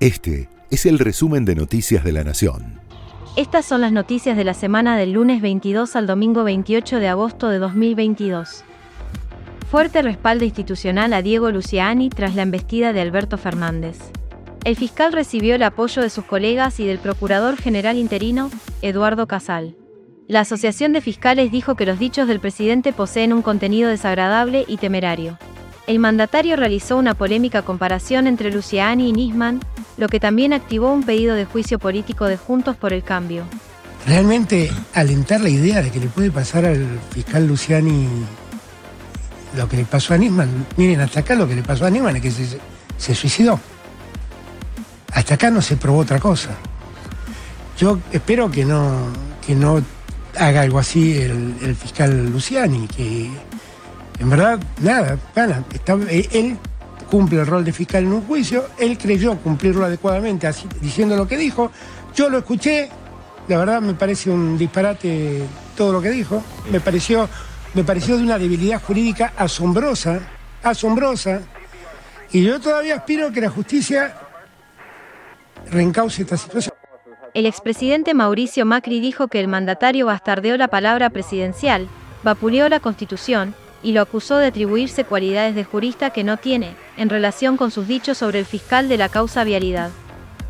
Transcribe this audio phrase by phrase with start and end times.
[0.00, 2.80] Este es el resumen de Noticias de la Nación.
[3.36, 7.50] Estas son las noticias de la semana del lunes 22 al domingo 28 de agosto
[7.50, 8.64] de 2022.
[9.70, 13.98] Fuerte respaldo institucional a Diego Luciani tras la embestida de Alberto Fernández.
[14.64, 19.76] El fiscal recibió el apoyo de sus colegas y del procurador general interino, Eduardo Casal.
[20.28, 24.78] La Asociación de Fiscales dijo que los dichos del presidente poseen un contenido desagradable y
[24.78, 25.38] temerario.
[25.86, 29.60] El mandatario realizó una polémica comparación entre Luciani y Nisman,
[30.00, 33.44] lo que también activó un pedido de juicio político de Juntos por el Cambio.
[34.06, 38.08] Realmente alentar la idea de que le puede pasar al fiscal Luciani
[39.54, 40.66] lo que le pasó a Nisman.
[40.78, 43.60] Miren, hasta acá lo que le pasó a Nisman es que se, suicidó.
[45.12, 46.50] Hasta acá no se probó otra cosa.
[47.76, 49.08] Yo espero que no,
[49.46, 49.82] que no
[50.38, 53.30] haga algo así el, fiscal Luciani, que
[54.18, 55.18] en verdad, nada,
[56.08, 56.58] eh, él
[57.10, 61.26] cumple el rol de fiscal en un juicio, él creyó cumplirlo adecuadamente así, diciendo lo
[61.26, 61.70] que dijo,
[62.14, 62.88] yo lo escuché,
[63.48, 65.42] la verdad me parece un disparate
[65.76, 67.28] todo lo que dijo, me pareció
[67.74, 70.20] me pareció de una debilidad jurídica asombrosa,
[70.62, 71.42] asombrosa,
[72.32, 74.16] y yo todavía aspiro que la justicia
[75.70, 76.74] reencauce esta situación.
[77.32, 81.88] El expresidente Mauricio Macri dijo que el mandatario bastardeó la palabra presidencial,
[82.24, 87.08] vapuleó la Constitución y lo acusó de atribuirse cualidades de jurista que no tiene, en
[87.08, 89.90] relación con sus dichos sobre el fiscal de la causa vialidad.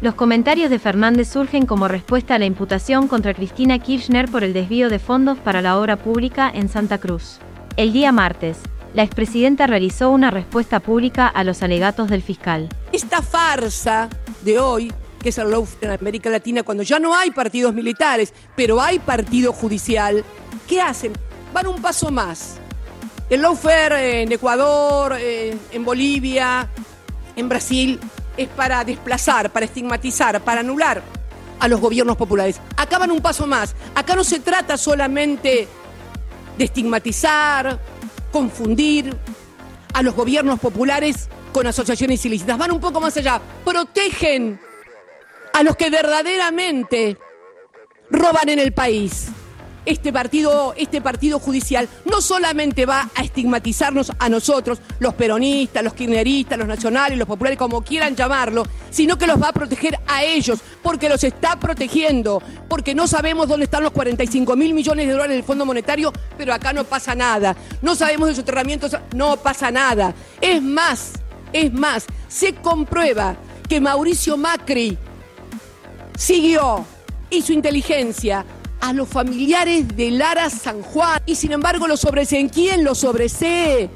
[0.00, 4.54] Los comentarios de Fernández surgen como respuesta a la imputación contra Cristina Kirchner por el
[4.54, 7.38] desvío de fondos para la obra pública en Santa Cruz.
[7.76, 8.58] El día martes,
[8.94, 12.68] la expresidenta realizó una respuesta pública a los alegatos del fiscal.
[12.92, 14.08] Esta farsa
[14.42, 14.92] de hoy,
[15.22, 18.98] que es el lawfare en América Latina, cuando ya no hay partidos militares, pero hay
[18.98, 20.24] partido judicial,
[20.66, 21.12] ¿qué hacen?
[21.52, 22.59] Van un paso más.
[23.30, 26.68] El lawfare en Ecuador, eh, en Bolivia,
[27.36, 28.00] en Brasil,
[28.36, 31.00] es para desplazar, para estigmatizar, para anular
[31.60, 32.60] a los gobiernos populares.
[32.76, 33.76] Acá van un paso más.
[33.94, 35.68] Acá no se trata solamente
[36.58, 37.78] de estigmatizar,
[38.32, 39.16] confundir
[39.94, 42.58] a los gobiernos populares con asociaciones ilícitas.
[42.58, 43.40] Van un poco más allá.
[43.64, 44.60] Protegen
[45.52, 47.16] a los que verdaderamente
[48.10, 49.28] roban en el país
[49.84, 55.94] este partido, este partido judicial no solamente va a estigmatizarnos a nosotros, los peronistas, los
[55.94, 60.24] kirchneristas, los nacionales, los populares, como quieran llamarlo, sino que los va a proteger a
[60.24, 65.12] ellos, porque los está protegiendo, porque no sabemos dónde están los 45 mil millones de
[65.12, 67.56] dólares del Fondo Monetario, pero acá no pasa nada.
[67.82, 70.14] No sabemos de soterramientos, no pasa nada.
[70.40, 71.12] Es más,
[71.52, 73.36] es más, se comprueba
[73.68, 74.98] que Mauricio Macri
[76.16, 76.84] siguió
[77.30, 78.44] y su inteligencia
[78.80, 81.20] a los familiares de Lara San Juan.
[81.26, 82.48] Y sin embargo lo sobreseen.
[82.48, 83.90] ¿Quién lo sobresee?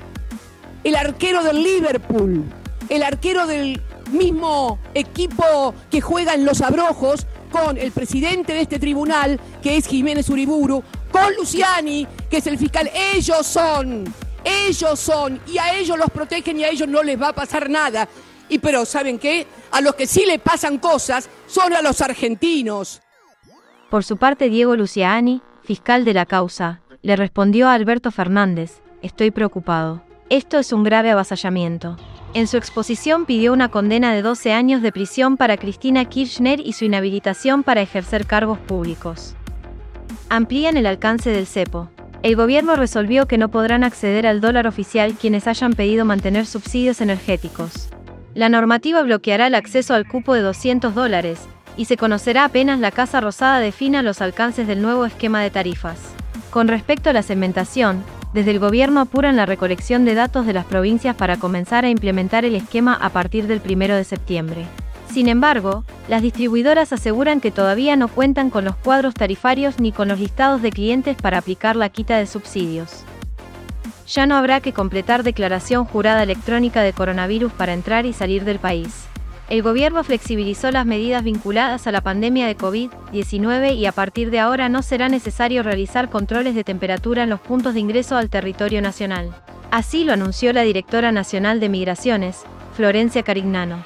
[0.82, 2.44] El arquero del Liverpool,
[2.88, 3.80] el arquero del
[4.12, 9.86] mismo equipo que juega en Los Abrojos, con el presidente de este tribunal, que es
[9.86, 12.90] Jiménez Uriburu, con Luciani, que es el fiscal.
[13.14, 14.12] Ellos son,
[14.44, 17.70] ellos son, y a ellos los protegen y a ellos no les va a pasar
[17.70, 18.08] nada.
[18.48, 19.46] Y pero, ¿saben qué?
[19.70, 23.00] A los que sí le pasan cosas son a los argentinos.
[23.94, 29.30] Por su parte, Diego Luciani, fiscal de la causa, le respondió a Alberto Fernández, estoy
[29.30, 30.02] preocupado.
[30.30, 31.96] Esto es un grave avasallamiento.
[32.32, 36.72] En su exposición pidió una condena de 12 años de prisión para Cristina Kirchner y
[36.72, 39.36] su inhabilitación para ejercer cargos públicos.
[40.28, 41.88] Amplían el alcance del cepo.
[42.24, 47.00] El gobierno resolvió que no podrán acceder al dólar oficial quienes hayan pedido mantener subsidios
[47.00, 47.90] energéticos.
[48.34, 51.46] La normativa bloqueará el acceso al cupo de 200 dólares,
[51.76, 55.98] y se conocerá apenas la Casa Rosada defina los alcances del nuevo esquema de tarifas.
[56.50, 60.64] Con respecto a la segmentación, desde el gobierno apuran la recolección de datos de las
[60.64, 64.66] provincias para comenzar a implementar el esquema a partir del 1 de septiembre.
[65.12, 70.08] Sin embargo, las distribuidoras aseguran que todavía no cuentan con los cuadros tarifarios ni con
[70.08, 73.04] los listados de clientes para aplicar la quita de subsidios.
[74.08, 78.58] Ya no habrá que completar declaración jurada electrónica de coronavirus para entrar y salir del
[78.58, 79.06] país.
[79.48, 84.40] El gobierno flexibilizó las medidas vinculadas a la pandemia de COVID-19 y a partir de
[84.40, 88.80] ahora no será necesario realizar controles de temperatura en los puntos de ingreso al territorio
[88.80, 89.34] nacional.
[89.70, 93.84] Así lo anunció la directora nacional de Migraciones, Florencia Carignano.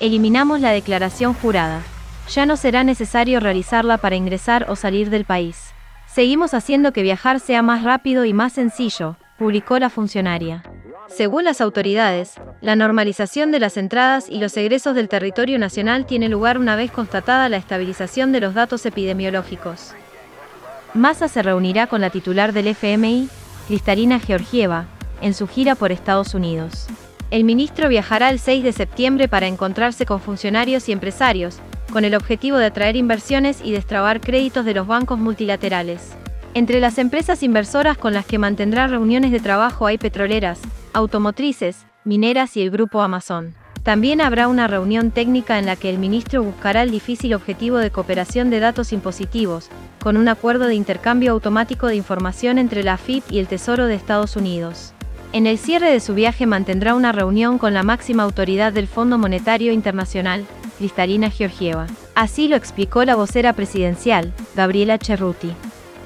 [0.00, 1.82] Eliminamos la declaración jurada.
[2.30, 5.74] Ya no será necesario realizarla para ingresar o salir del país.
[6.06, 10.64] Seguimos haciendo que viajar sea más rápido y más sencillo, publicó la funcionaria.
[11.08, 16.28] Según las autoridades, la normalización de las entradas y los egresos del territorio nacional tiene
[16.28, 19.94] lugar una vez constatada la estabilización de los datos epidemiológicos.
[20.94, 23.28] Massa se reunirá con la titular del FMI,
[23.66, 24.86] Cristalina Georgieva,
[25.22, 26.86] en su gira por Estados Unidos.
[27.30, 31.58] El ministro viajará el 6 de septiembre para encontrarse con funcionarios y empresarios,
[31.90, 36.12] con el objetivo de atraer inversiones y destrabar créditos de los bancos multilaterales.
[36.54, 40.60] Entre las empresas inversoras con las que mantendrá reuniones de trabajo hay petroleras,
[40.98, 43.54] automotrices, mineras y el grupo Amazon.
[43.82, 47.90] También habrá una reunión técnica en la que el ministro buscará el difícil objetivo de
[47.90, 49.70] cooperación de datos impositivos,
[50.02, 53.94] con un acuerdo de intercambio automático de información entre la AFIP y el Tesoro de
[53.94, 54.92] Estados Unidos.
[55.32, 59.18] En el cierre de su viaje mantendrá una reunión con la máxima autoridad del Fondo
[59.18, 60.44] Monetario Internacional,
[60.78, 61.86] Cristalina Georgieva.
[62.14, 65.52] Así lo explicó la vocera presidencial, Gabriela Cerruti.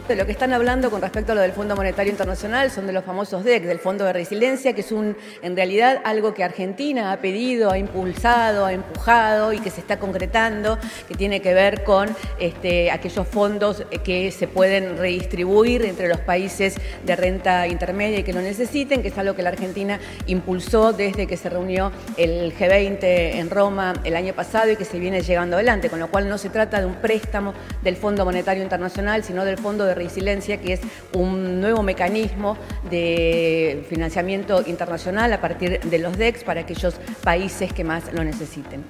[0.08, 2.92] De lo que están hablando con respecto a lo del Fondo Monetario Internacional son de
[2.92, 7.12] los famosos DEC, del Fondo de Resiliencia, que es un, en realidad algo que Argentina
[7.12, 10.76] ha pedido, ha impulsado, ha empujado y que se está concretando,
[11.06, 12.10] que tiene que ver con
[12.40, 16.74] este, aquellos fondos que se pueden redistribuir entre los países
[17.06, 21.28] de renta intermedia y que lo necesiten, que es algo que la Argentina impulsó desde
[21.28, 25.56] que se reunió el G20 en Roma el año pasado y que se viene llegando
[25.56, 29.44] adelante, con lo cual no se trata de un préstamo del Fondo Monetario Internacional, sino
[29.44, 30.80] del Fondo Resiliencia, que es
[31.14, 32.56] un nuevo mecanismo
[32.90, 38.84] de financiamiento internacional a partir de los DEX para aquellos países que más lo necesiten.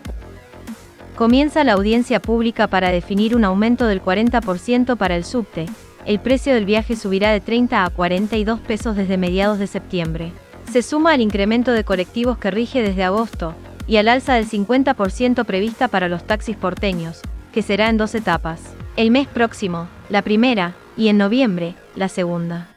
[1.16, 5.66] Comienza la audiencia pública para definir un aumento del 40% para el subte.
[6.06, 10.32] El precio del viaje subirá de 30 a 42 pesos desde mediados de septiembre.
[10.72, 13.54] Se suma al incremento de colectivos que rige desde agosto
[13.86, 17.20] y al alza del 50% prevista para los taxis porteños,
[17.52, 18.60] que será en dos etapas.
[18.96, 22.68] El mes próximo, la primera, y en noviembre, la segunda.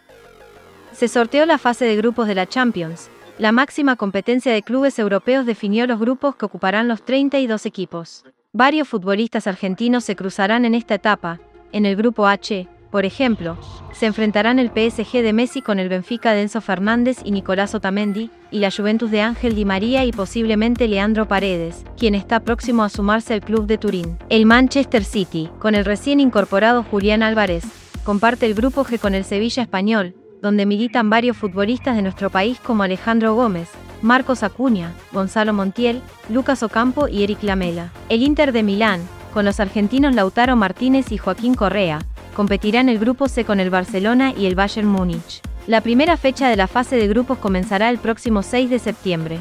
[0.91, 3.09] Se sorteó la fase de grupos de la Champions.
[3.37, 8.23] La máxima competencia de clubes europeos definió los grupos que ocuparán los 32 equipos.
[8.53, 11.39] Varios futbolistas argentinos se cruzarán en esta etapa.
[11.73, 13.57] En el grupo H, por ejemplo,
[13.91, 18.29] se enfrentarán el PSG de Messi con el Benfica de Enzo Fernández y Nicolás Otamendi,
[18.51, 22.89] y la Juventus de Ángel Di María y posiblemente Leandro Paredes, quien está próximo a
[22.89, 24.17] sumarse al club de Turín.
[24.29, 27.65] El Manchester City, con el recién incorporado Julián Álvarez,
[28.05, 32.59] comparte el grupo G con el Sevilla Español, donde militan varios futbolistas de nuestro país
[32.59, 33.67] como Alejandro Gómez,
[34.01, 37.91] Marcos Acuña, Gonzalo Montiel, Lucas Ocampo y Eric Lamela.
[38.07, 39.01] El Inter de Milán,
[39.33, 41.99] con los argentinos Lautaro Martínez y Joaquín Correa,
[42.35, 45.41] competirá en el grupo C con el Barcelona y el Bayern Múnich.
[45.65, 49.39] La primera fecha de la fase de grupos comenzará el próximo 6 de septiembre.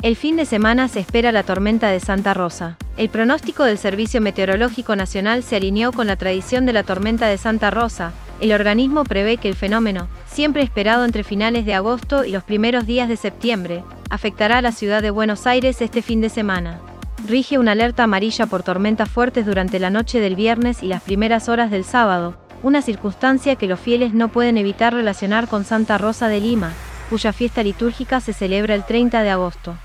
[0.00, 2.78] El fin de semana se espera la tormenta de Santa Rosa.
[2.96, 7.38] El pronóstico del Servicio Meteorológico Nacional se alineó con la tradición de la tormenta de
[7.38, 8.12] Santa Rosa.
[8.40, 12.86] El organismo prevé que el fenómeno, siempre esperado entre finales de agosto y los primeros
[12.86, 16.80] días de septiembre, afectará a la ciudad de Buenos Aires este fin de semana.
[17.26, 21.48] Rige una alerta amarilla por tormentas fuertes durante la noche del viernes y las primeras
[21.48, 26.28] horas del sábado, una circunstancia que los fieles no pueden evitar relacionar con Santa Rosa
[26.28, 26.72] de Lima,
[27.08, 29.76] cuya fiesta litúrgica se celebra el 30 de agosto.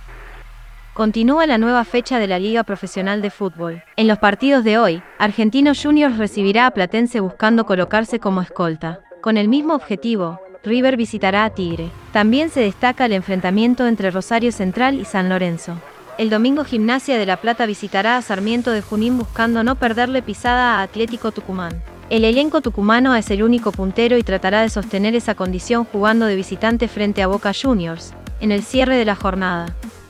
[0.95, 3.83] Continúa la nueva fecha de la Liga Profesional de Fútbol.
[3.97, 9.01] En los partidos de hoy, Argentinos Juniors recibirá a Platense buscando colocarse como escolta.
[9.19, 11.89] Con el mismo objetivo, River visitará a Tigre.
[12.13, 15.77] También se destaca el enfrentamiento entre Rosario Central y San Lorenzo.
[16.17, 20.79] El domingo Gimnasia de La Plata visitará a Sarmiento de Junín buscando no perderle pisada
[20.79, 21.83] a Atlético Tucumán.
[22.09, 26.37] El elenco tucumano es el único puntero y tratará de sostener esa condición jugando de
[26.37, 29.75] visitante frente a Boca Juniors, en el cierre de la jornada.